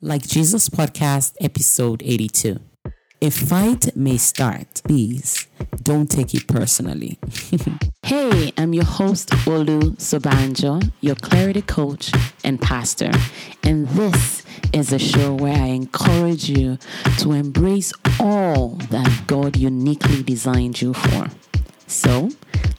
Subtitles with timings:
[0.00, 2.60] Like Jesus Podcast, episode 82.
[3.20, 4.80] A fight may start.
[4.84, 5.48] Please
[5.82, 7.18] don't take it personally.
[8.04, 12.12] hey, I'm your host, Olu Sobanjo, your clarity coach
[12.44, 13.10] and pastor.
[13.64, 16.78] And this is a show where I encourage you
[17.18, 21.26] to embrace all that God uniquely designed you for.
[21.88, 22.30] So,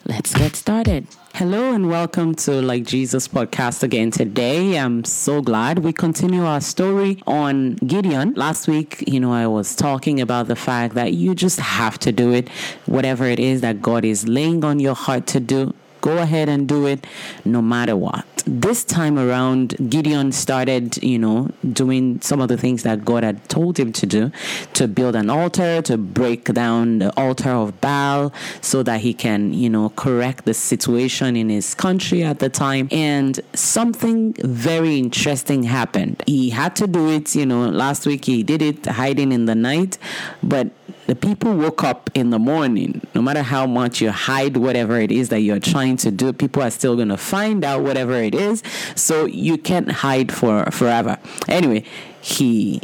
[0.09, 1.05] let's get started.
[1.35, 4.09] Hello and welcome to Like Jesus podcast again.
[4.09, 8.33] Today, I'm so glad we continue our story on Gideon.
[8.33, 12.11] Last week, you know, I was talking about the fact that you just have to
[12.11, 12.49] do it,
[12.87, 15.75] whatever it is that God is laying on your heart to do.
[16.01, 17.05] Go ahead and do it
[17.45, 22.83] no matter what this time around, Gideon started, you know, doing some of the things
[22.83, 24.31] that God had told him to do
[24.73, 29.53] to build an altar, to break down the altar of Baal so that he can,
[29.53, 32.87] you know, correct the situation in his country at the time.
[32.91, 36.23] And something very interesting happened.
[36.25, 39.55] He had to do it, you know, last week he did it hiding in the
[39.55, 39.97] night,
[40.43, 40.71] but
[41.09, 43.01] the people woke up in the morning.
[43.15, 46.61] No matter how much you hide whatever it is that you're trying to do, people
[46.61, 48.63] are still going to find out whatever it is.
[48.95, 51.17] So you can't hide for forever.
[51.47, 51.83] Anyway,
[52.21, 52.79] he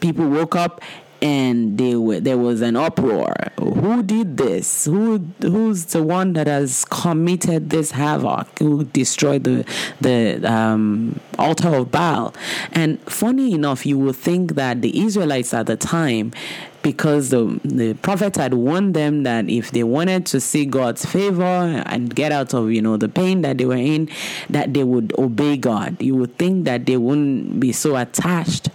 [0.00, 0.80] people woke up
[1.24, 3.34] and they there was an uproar.
[3.58, 4.84] Who did this?
[4.84, 8.58] Who who's the one that has committed this havoc?
[8.58, 9.64] Who destroyed the
[10.02, 12.34] the um, altar of Baal?
[12.72, 16.32] And funny enough, you would think that the Israelites at the time
[16.84, 21.42] because the, the prophet had warned them that if they wanted to see God's favor
[21.42, 24.10] and get out of, you know, the pain that they were in,
[24.50, 26.00] that they would obey God.
[26.00, 28.68] You would think that they wouldn't be so attached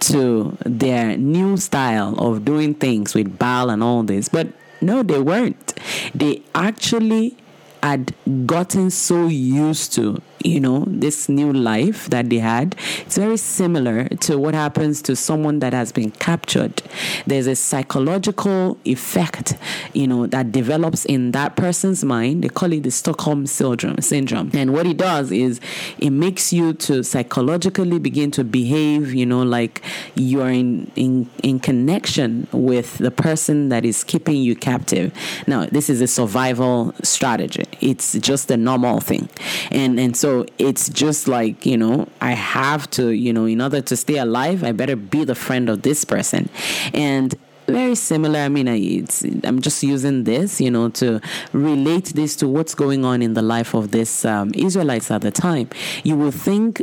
[0.00, 4.28] to their new style of doing things with Baal and all this.
[4.28, 4.46] But
[4.80, 5.74] no, they weren't.
[6.14, 7.36] They actually
[7.82, 8.14] had
[8.46, 12.76] gotten so used to you know, this new life that they had.
[13.00, 16.82] It's very similar to what happens to someone that has been captured.
[17.26, 19.56] There's a psychological effect,
[19.92, 22.44] you know, that develops in that person's mind.
[22.44, 24.00] They call it the Stockholm syndrome.
[24.00, 25.60] Syndrome, and what it does is
[25.98, 29.82] it makes you to psychologically begin to behave, you know, like
[30.14, 35.12] you're in in in connection with the person that is keeping you captive.
[35.46, 37.64] Now, this is a survival strategy.
[37.80, 39.28] It's just a normal thing,
[39.70, 40.25] and and so
[40.58, 44.64] it's just like, you know, I have to, you know, in order to stay alive,
[44.64, 46.48] I better be the friend of this person.
[46.92, 47.34] And
[47.66, 48.40] very similar.
[48.40, 51.20] I mean, it's, I'm just using this, you know, to
[51.52, 55.30] relate this to what's going on in the life of this um, Israelites at the
[55.30, 55.68] time.
[56.04, 56.82] You will think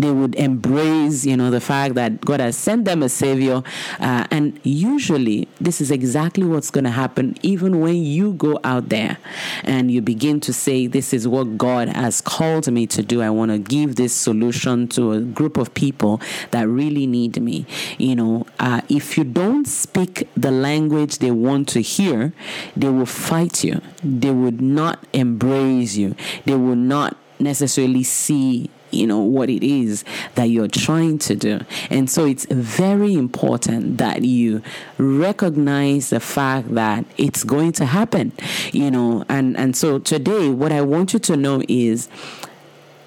[0.00, 3.62] they would embrace, you know, the fact that God has sent them a savior,
[3.98, 8.88] uh, and usually this is exactly what's going to happen, even when you go out
[8.88, 9.18] there
[9.64, 13.20] and you begin to say, "This is what God has called me to do.
[13.20, 17.66] I want to give this solution to a group of people that really need me."
[17.98, 22.32] You know, uh, if you don't speak the language they want to hear,
[22.76, 23.80] they will fight you.
[24.02, 26.14] They would not embrace you.
[26.46, 31.60] They will not necessarily see you know what it is that you're trying to do.
[31.90, 34.62] And so it's very important that you
[34.98, 38.32] recognize the fact that it's going to happen
[38.72, 39.24] you know.
[39.28, 42.08] And and so today what i want you to know is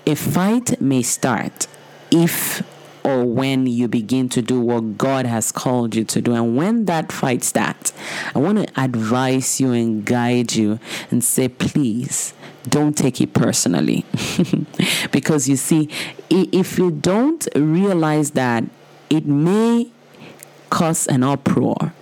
[0.05, 1.67] a fight may start
[2.11, 2.63] if
[3.03, 6.33] or when you begin to do what God has called you to do.
[6.33, 7.93] And when that fight starts,
[8.33, 10.79] I want to advise you and guide you
[11.11, 12.33] and say, please
[12.67, 14.05] don't take it personally.
[15.11, 15.89] because you see,
[16.29, 18.63] if you don't realize that
[19.09, 19.91] it may
[20.69, 21.93] cause an uproar,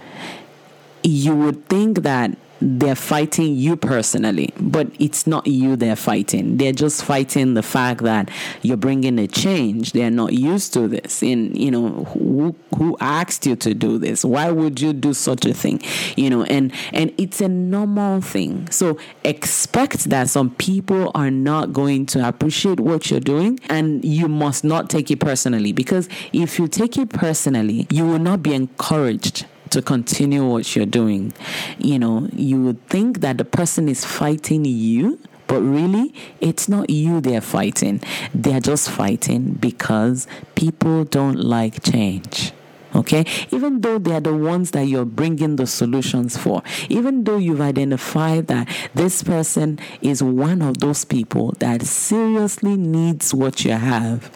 [1.03, 6.57] you would think that they're fighting you personally, but it's not you they're fighting.
[6.57, 8.29] They're just fighting the fact that
[8.61, 9.93] you're bringing a change.
[9.93, 11.23] They're not used to this.
[11.23, 14.23] And, you know, who, who asked you to do this?
[14.23, 15.81] Why would you do such a thing?
[16.15, 18.69] You know, and, and it's a normal thing.
[18.69, 24.27] So expect that some people are not going to appreciate what you're doing and you
[24.27, 28.53] must not take it personally because if you take it personally, you will not be
[28.53, 31.33] encouraged to continue what you're doing.
[31.79, 36.89] You know, you would think that the person is fighting you, but really, it's not
[36.89, 38.01] you they're fighting.
[38.33, 42.53] They're just fighting because people don't like change.
[42.93, 47.37] Okay, even though they are the ones that you're bringing the solutions for, even though
[47.37, 53.71] you've identified that this person is one of those people that seriously needs what you
[53.71, 54.29] have,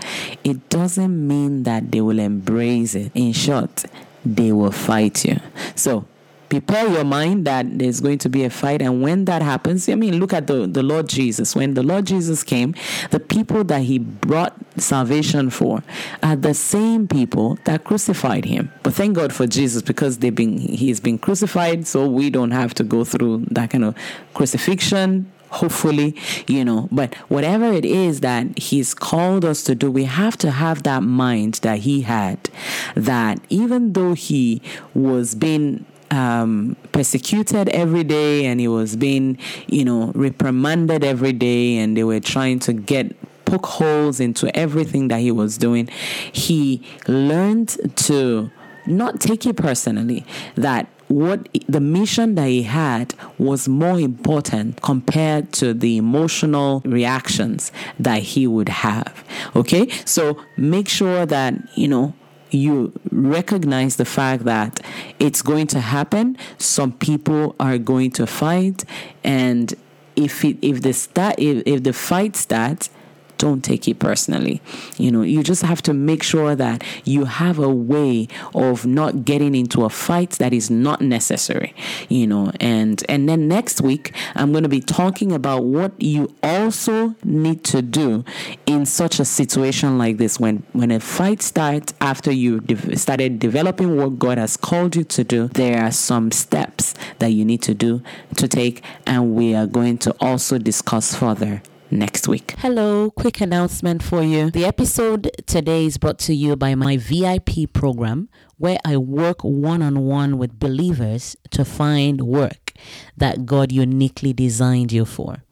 [0.46, 3.12] it doesn't mean that they will embrace it.
[3.14, 3.84] In short,
[4.26, 5.40] they will fight you.
[5.76, 6.06] So
[6.50, 8.82] prepare your mind that there's going to be a fight.
[8.82, 11.56] And when that happens, I mean, look at the, the Lord Jesus.
[11.56, 12.76] When the Lord Jesus came,
[13.12, 15.84] the people that he brought salvation for
[16.24, 18.72] are the same people that crucified him.
[18.84, 22.74] But thank God for Jesus because they've been he's been crucified, so we don't have
[22.76, 23.96] to go through that kind of
[24.34, 26.16] crucifixion hopefully,
[26.48, 26.88] you know.
[26.92, 31.04] But whatever it is that He's called us to do, we have to have that
[31.04, 32.50] mind that He had.
[32.96, 34.62] That even though He
[34.94, 39.38] was being um, persecuted every day and he was being,
[39.68, 43.16] you know, reprimanded every day, and they were trying to get
[43.46, 45.88] poke holes into everything that he was doing.
[46.32, 48.52] He learned to
[48.88, 50.26] not take it personally
[50.56, 57.72] that what the mission that he had was more important compared to the emotional reactions
[58.00, 59.24] that he would have
[59.56, 62.14] okay so make sure that you know
[62.56, 64.80] you recognize the fact that
[65.20, 66.38] it's going to happen.
[66.58, 68.86] Some people are going to fight,
[69.24, 69.74] and
[70.16, 72.90] if it, if the start if, if the fight starts,
[73.38, 74.62] don't take it personally.
[74.98, 79.26] You know, you just have to make sure that you have a way of not
[79.26, 81.74] getting into a fight that is not necessary,
[82.10, 82.52] you know.
[82.60, 87.64] And and then next week I'm going to be talking about what you also need
[87.66, 88.24] to do
[88.66, 93.40] in such a situation like this when when a fight starts after you de- started
[93.40, 95.48] developing what God has called you to do.
[95.50, 98.02] There are some steps that you need to do
[98.38, 101.62] to take and we are going to also discuss further
[101.92, 102.56] next week.
[102.60, 104.52] Hello, quick announcement for you.
[104.52, 109.82] The episode today is brought to you by my VIP program where I work one
[109.82, 112.72] on one with believers to find work
[113.18, 115.45] that God uniquely designed you for.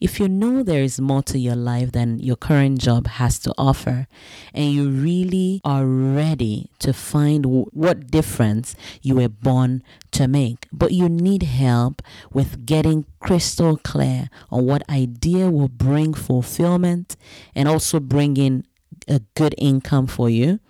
[0.00, 3.54] If you know there is more to your life than your current job has to
[3.56, 4.06] offer,
[4.52, 9.82] and you really are ready to find w- what difference you were born
[10.12, 12.02] to make, but you need help
[12.32, 17.16] with getting crystal clear on what idea will bring fulfillment
[17.54, 18.64] and also bring in
[19.08, 20.60] a good income for you,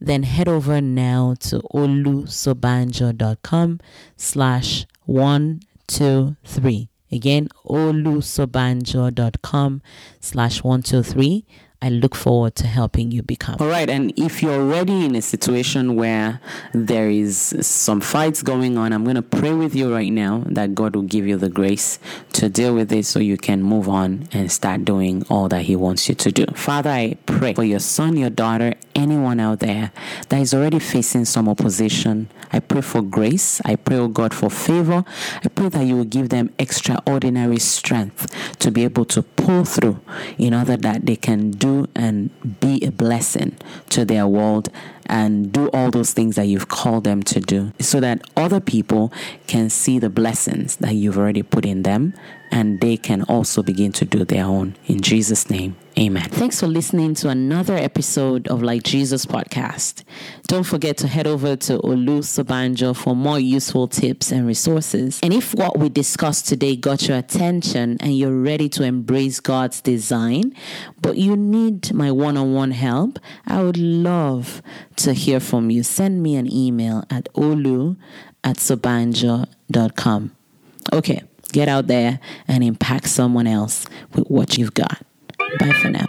[0.00, 3.80] then head over now to olusobanjo.com
[4.16, 9.82] slash one two three Again, olusobanjo.com
[10.20, 11.44] slash 123.
[11.84, 13.56] I look forward to helping you become.
[13.60, 13.90] All right.
[13.90, 16.40] And if you're already in a situation where
[16.72, 20.74] there is some fights going on, I'm going to pray with you right now that
[20.74, 21.98] God will give you the grace
[22.32, 25.76] to deal with it so you can move on and start doing all that He
[25.76, 26.46] wants you to do.
[26.54, 29.92] Father, I pray for your son, your daughter, anyone out there
[30.30, 32.30] that is already facing some opposition.
[32.54, 33.60] I pray for grace.
[33.64, 35.04] I pray, oh God, for favor.
[35.42, 40.00] I pray that you will give them extraordinary strength to be able to pull through
[40.38, 42.30] in order that they can do and
[42.60, 43.56] be a blessing
[43.88, 44.68] to their world
[45.06, 49.12] and do all those things that you've called them to do so that other people
[49.48, 52.14] can see the blessings that you've already put in them
[52.54, 54.76] and they can also begin to do their own.
[54.86, 56.28] In Jesus' name, amen.
[56.28, 60.04] Thanks for listening to another episode of Like Jesus podcast.
[60.46, 65.18] Don't forget to head over to Olu Sobanjo for more useful tips and resources.
[65.20, 69.80] And if what we discussed today got your attention and you're ready to embrace God's
[69.80, 70.54] design,
[71.02, 73.18] but you need my one on one help,
[73.48, 74.62] I would love
[74.98, 75.82] to hear from you.
[75.82, 77.96] Send me an email at olu
[78.44, 80.36] at sobanjo.com.
[80.92, 81.22] Okay.
[81.54, 82.18] Get out there
[82.48, 85.00] and impact someone else with what you've got.
[85.60, 86.06] Bye for now.